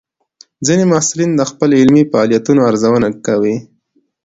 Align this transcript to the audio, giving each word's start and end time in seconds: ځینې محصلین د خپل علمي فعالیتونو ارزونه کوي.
ځینې 0.65 0.83
محصلین 0.91 1.31
د 1.35 1.41
خپل 1.51 1.69
علمي 1.79 2.03
فعالیتونو 2.11 2.61
ارزونه 2.69 3.07
کوي. 3.27 3.55